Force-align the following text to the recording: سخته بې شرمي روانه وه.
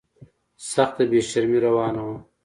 سخته 0.71 1.03
بې 1.09 1.19
شرمي 1.29 1.59
روانه 1.65 2.01
وه. 2.07 2.17